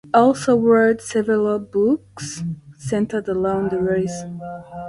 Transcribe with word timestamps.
He 0.03 0.11
also 0.15 0.57
wrote 0.57 0.99
several 0.99 1.59
books 1.59 2.43
centered 2.75 3.29
around 3.29 3.69
the 3.69 3.79
race. 3.79 4.23